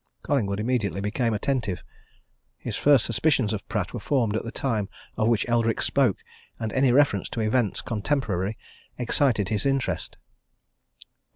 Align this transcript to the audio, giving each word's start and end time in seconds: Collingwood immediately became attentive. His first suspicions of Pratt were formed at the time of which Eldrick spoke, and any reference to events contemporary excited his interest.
Collingwood 0.23 0.59
immediately 0.59 0.99
became 0.99 1.31
attentive. 1.31 1.83
His 2.57 2.75
first 2.75 3.05
suspicions 3.05 3.53
of 3.53 3.69
Pratt 3.69 3.93
were 3.93 3.99
formed 3.99 4.35
at 4.35 4.41
the 4.41 4.51
time 4.51 4.89
of 5.15 5.27
which 5.27 5.47
Eldrick 5.47 5.79
spoke, 5.79 6.17
and 6.59 6.73
any 6.73 6.91
reference 6.91 7.29
to 7.29 7.41
events 7.41 7.81
contemporary 7.81 8.57
excited 8.97 9.49
his 9.49 9.63
interest. 9.63 10.17